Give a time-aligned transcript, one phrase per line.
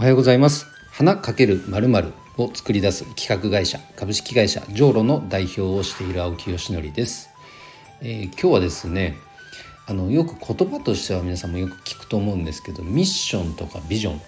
[0.00, 0.66] おはようございます。
[0.92, 7.28] 花かけるまるまるを作り出す企画会社株式会社ジョーロの代表をしている青木よしのりです、
[8.00, 9.18] えー、今日はですね
[9.86, 14.22] あのよく言葉としては皆さんもよく聞くと思うんですけどミッションとかビジョン。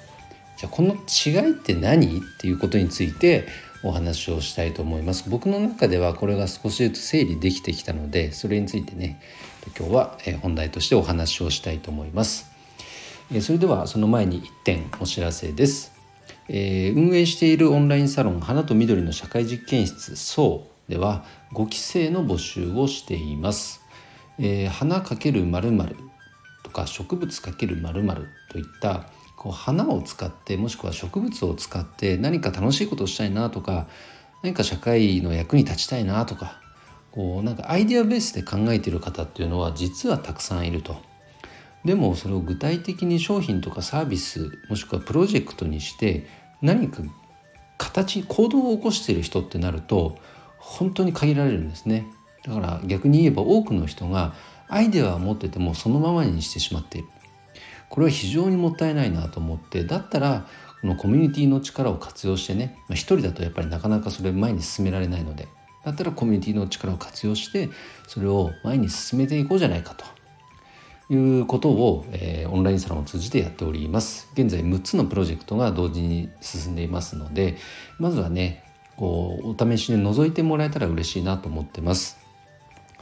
[0.58, 3.46] じゃあこの違いって何っていうことについて
[3.82, 5.30] お話をしたいと思います。
[5.30, 9.22] 僕の中ではこれが少しずつ整理できてきたのでそれについてね
[9.74, 12.51] 今日は本題としてお話をしたいと思います。
[13.40, 15.92] それではその前に1点お知らせです
[16.48, 21.24] え運営しているオンラインサロン花と緑の社会実験室そうでは
[21.54, 23.82] 5期生の募集をしています
[24.38, 25.70] えー、花かけるまる
[26.64, 29.04] とか植物かけるまるといった
[29.36, 33.88] こう花を使ってもしくは植物を使って何か楽しいことをしたいなとか
[34.42, 36.60] 何か社会の役に立ちたいなとか
[37.10, 40.96] こうなんかアイデアベースで考えてる方っていうのは実はたくさんいると。
[41.84, 46.26] でもそれを具体的に商品とかサービスもしくはプロジェクトにして
[46.60, 47.02] 何か
[47.78, 50.18] 形行動を起こしている人ってなると
[50.58, 52.06] 本当に限られるんですね。
[52.44, 54.34] だから逆に言えば多くの人が
[54.68, 57.08] アイデアを持っててもそのままにしてしまっている
[57.88, 60.46] これは非常にもったいないなと思ってだったら
[60.80, 65.46] このコミュニティの力を活用してね、まあ、一人だとやっぱりなかなかそれ前に進められないので
[65.84, 67.68] だったらコミュニティの力を活用して
[68.08, 70.04] それを前に進めていこうじゃないかと
[71.14, 74.28] いうことを、えー、オンラインサロンを通じてやっております。
[74.32, 77.56] 現在6つのプロジェクトが同時に進んでいますので
[77.98, 78.64] まずはね
[78.96, 82.18] こうお試しで覗いてもらえたら嬉しいなと思ってます。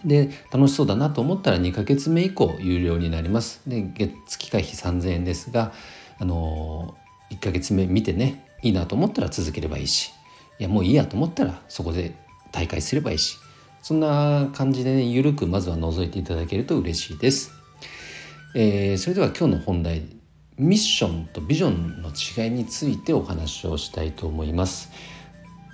[0.05, 3.63] で楽しそうだなと思ったら2ヶ月目以降有料になります。
[3.67, 3.83] で
[4.27, 5.73] 月会費3000円ですが
[6.19, 6.97] あの
[7.31, 10.13] 1ヶ月目見てねいいなと思ったら続ければいいし
[10.59, 12.15] いやもういいやと思ったらそこで
[12.51, 13.39] 大会すればいいし
[13.83, 17.60] そんな感じでね緩くまずは覗いていただけると嬉しいです、
[18.53, 20.03] えー、それでは今日の本題
[20.59, 24.91] ミッションとビジョンの違いについてお話をしたいと思います。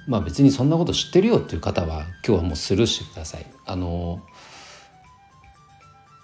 [0.07, 3.47] まあ別にそんなこと知ってるよっていう方は今日はもうスルーしてください。
[3.65, 4.21] あの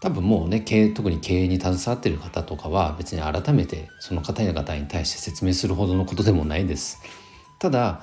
[0.03, 6.99] 多分もうね経営特に経営に携わってる方とかは別に改めてその方々に対して説明するほどのことでもないです。
[7.59, 8.03] ただ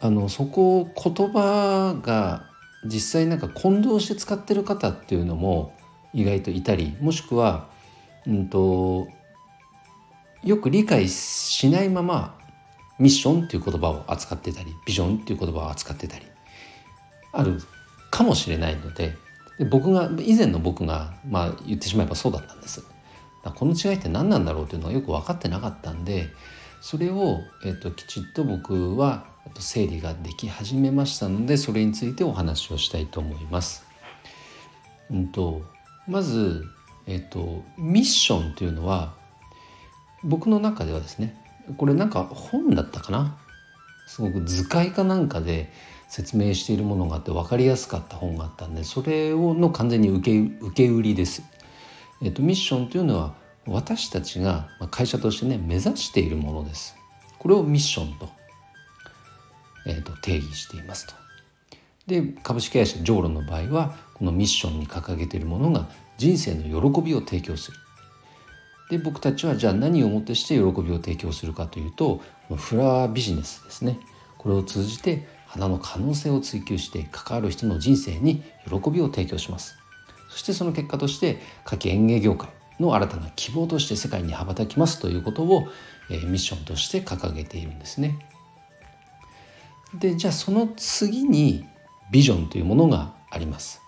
[0.00, 2.44] あのそこを言葉が
[2.84, 5.74] 実際なんか混同して使ってる方っていうのも
[6.14, 7.73] 意外といたりもしくは、
[8.26, 9.08] うんと
[10.42, 12.38] よく理解しないまま
[12.98, 16.26] ミッションっていう言葉を扱ってたりビジョンっていう言葉を扱ってたり
[17.32, 17.60] ある
[18.10, 19.16] かもしれないので
[19.58, 22.84] で僕が以前の僕が、まあ、言ってしまえばそうだったんです。
[23.44, 26.30] この違いって何なんだろうというのはよく分かってなかったんで
[26.80, 29.26] それを、えっと、きちっと僕は
[29.58, 33.84] 整理ができ始めましたのでそれについてお話をしたいと思います。
[35.10, 35.62] うんと、
[36.08, 36.64] まず、
[37.06, 39.14] えっと、ミッションというのは
[40.22, 41.36] 僕の中ではですね
[41.76, 43.38] これなんか本だったかな？
[44.06, 45.70] すごく図解かなんかで
[46.08, 51.42] 説明しているものがあって分かりやすかった本があったんでそれをの完全に受け受け売りです。
[52.22, 53.34] えっと、ミッションというのは
[53.66, 56.96] 私たちが会社としてね目指しているものです。
[57.38, 58.28] これをミッションと,、
[59.86, 61.23] えっと定義していますと。
[62.06, 65.88] で株式会社ジョーロの場合はこのミッションに掲げているものが
[66.18, 67.78] 人生の喜びを提供する。
[68.90, 72.20] で僕たちはじゃあ何をもってして喜びを提供するかというと
[72.54, 73.98] フラワービジネスですね。
[74.36, 79.76] これを通じて花の可能性を追求して関わる人の人生に喜びを提供します。
[80.28, 82.50] そしてその結果として夏季園芸業界
[82.80, 85.68] の新たな希望として世界に羽ばたきますということを、
[86.10, 88.18] えー、ミッションとして掲げているんですね。
[89.94, 91.64] でじゃあその次に
[92.14, 93.82] ビジョンというものがあります。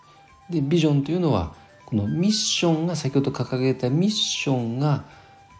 [0.50, 1.54] でビジョンというのは
[1.84, 5.04] このミッションが先ほど掲げたミッションが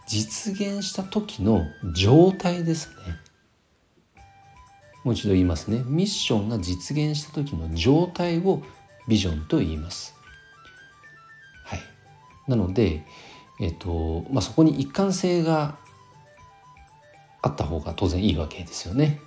[0.05, 1.61] 実現した時の
[1.95, 2.95] 状態ですね。
[5.05, 5.81] もう一度言いますね。
[5.85, 8.61] ミッションが実現した時の状態を
[9.07, 10.13] ビジョンと言います。
[11.63, 11.79] はい。
[12.49, 13.05] なので
[13.61, 15.77] えっ、とまあそこに一貫性が
[17.41, 19.21] あった方が当然いいわけですよね。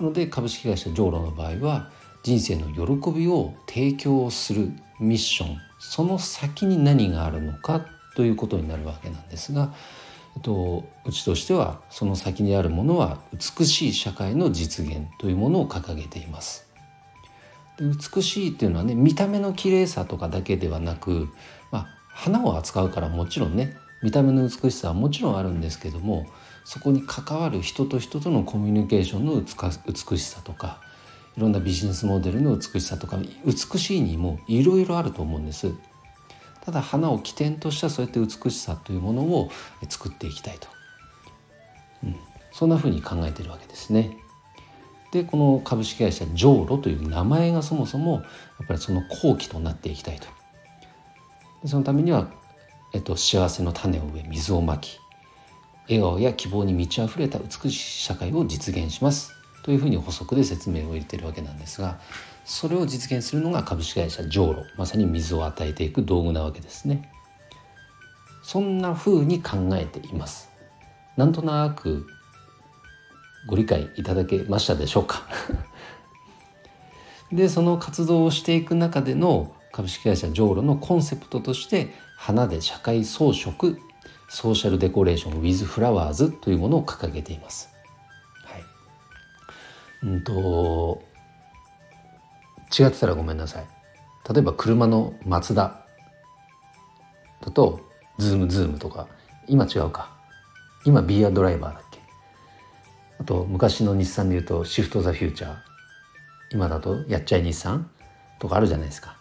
[0.00, 1.90] なので株式会社ジョーロの場合は
[2.22, 4.70] 人生の喜びを提供する
[5.00, 7.84] ミッションその先に何があるのか
[8.14, 9.74] ということになるわけなんですが、
[10.36, 16.68] えっと、うちとしてはその先にあるものは美しい社会の実現というものを掲げています。
[17.78, 21.28] で美しいっていうのはね見た目の綺麗さとかだけではなく、
[21.70, 26.26] まあ、花を扱うからもちろんね見た目の美しさはもちろんあるんですけども
[26.64, 30.80] そこに関わる人と人とのコミュニケーションの美しさとか
[31.36, 35.72] いろんなビジネスモデルの美しさとか美しいにもいろいろあると思うんです
[36.64, 39.50] ただ花を起点としたそうやって美しさというものを
[39.88, 40.68] 作っていきたいと、
[42.04, 42.16] うん、
[42.52, 44.16] そんなふうに考えてるわけですね。
[45.10, 48.20] でこの株式会社ジョーロという名前がそもそもや
[48.64, 50.28] っぱりその後期となっていきたいと。
[51.66, 52.28] そのためには、
[52.92, 54.98] えっと、幸せの種を植え水をまき
[55.88, 61.98] 笑顔や希望に満ち溢れた美しい社会を実現しますというふうに補足で説明を入れてるわけなんですが
[62.44, 67.10] それを実現するのが株式会社ジョーロまさに水を与えていく道具なわけですね。
[68.42, 70.50] そんなふうに考えています。
[71.16, 72.06] なんとなく
[73.46, 75.22] ご理解いただけましたでしょうか？
[77.32, 83.76] でその活動をしていく中での株式会社ジョーロのコンセプトとして花で社会装飾
[84.28, 87.71] ソーシャルデコレーション with flowers というものを掲げています。
[90.02, 91.02] うんと
[92.78, 93.66] 違ってたらごめんなさい。
[94.32, 95.84] 例えば車のマツダ
[97.40, 97.80] だと
[98.18, 99.08] Zoom Zoom とか
[99.46, 100.10] 今違うか。
[100.84, 102.00] 今 Be a driver だっけ。
[103.20, 105.56] あと昔の日産でいうとシフト・ザ・フューチャー。
[106.52, 107.90] 今だとやっちゃえ日産
[108.38, 109.16] とかあるじゃないですか。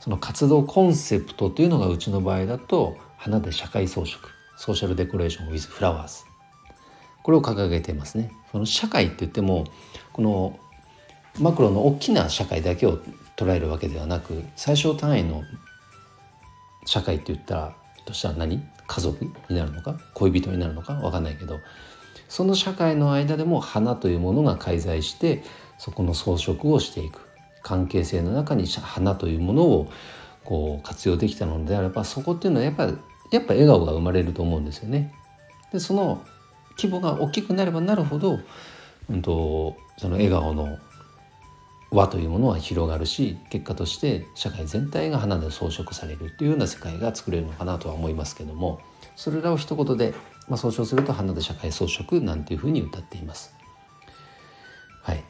[0.00, 4.18] その活動コンセプトというのがうちの場合だと花で社会装飾
[4.56, 6.24] ソーシャルデコレーション with flowers
[7.24, 8.30] これを掲げてますね。
[8.52, 9.64] その社会って言っても
[10.12, 10.56] この
[11.40, 13.00] マクロの大きな社会だけを
[13.36, 15.42] 捉えるわけではなく最小単位の
[16.86, 18.62] 社会って言ったらとしたら何？
[18.86, 19.98] 家族になるのか？
[20.14, 20.94] 恋人になるのか？
[20.94, 21.58] 分かんないけど
[22.28, 25.42] その社会の間でも花というものが介在して
[25.78, 27.20] そこの装飾をしていく。
[27.62, 29.90] 関係性の中に花というものを
[30.44, 35.14] こう活用できたのであればそこっていうのはやっぱやっぱ笑顔が生まれると思うんですよね。
[35.72, 36.22] でその
[36.76, 38.40] 規模が大きくなればなるほど、
[39.10, 40.78] うんとその笑顔の
[41.90, 48.80] 和というものは広がるし結果として社会全体が花で装飾されるっていうような世界が作れるのかなとは思いますけども
[49.14, 50.12] それらを一言で、
[50.48, 53.54] まあ、総称すると花で社会装飾なんていうふうに歌っています。
[55.02, 55.22] はい、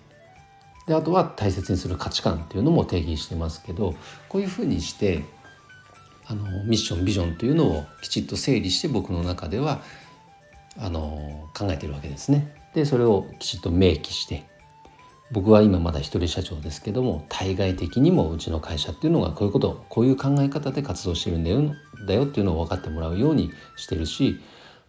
[0.86, 3.94] であとは大切にする価値観っていうのも定義してますけど
[4.28, 5.24] こういうふうにして
[6.26, 9.82] あのミッションビジョンというのをきちっと整理して僕の中では
[10.78, 12.54] あの考えてるわけですね。
[12.74, 14.44] でそれをきちっと明記して
[15.30, 21.62] 僕は今まだ一人社長ですけども対外的にもうちの会社っていうのがこういうことこういう考え方で活動してるんだよ
[22.06, 24.40] だよっていうのを分かってもらうようにしてるし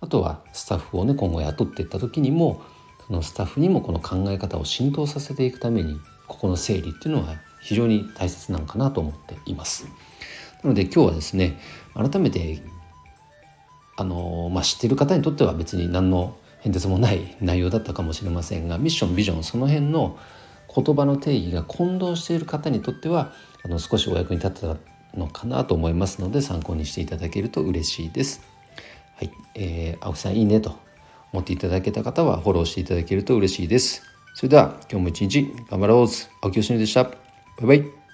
[0.02, 2.62] あとはスタッフをね今後雇っていった時にも
[3.08, 9.88] そのスタッフにもこの考え方を浸透させていくためにここの整理っていうのは非常に大切なのかなと思っています。
[10.64, 11.60] なので今日はですね
[11.94, 12.62] 改めて
[13.98, 20.18] あのまあ、知ってる方にとっては別に何の変哲もない 内容だったかもしれませんがミッションビジョンその辺の
[20.74, 23.32] 言葉の定義が混同している方にとっては
[23.64, 24.78] あの少しお役に立った
[25.18, 28.42] のかなと思いますので参考にしていただけると嬉しいです。
[29.16, 30.76] はい、えー、青木さんいいねと
[31.32, 34.04] 思っていただけた方はフォローしていただけると嬉しいです。
[34.34, 36.08] それでは今日も一日頑張ろう
[36.42, 37.04] 青木よしのでした。
[37.06, 37.12] バ
[37.62, 38.05] イバイ。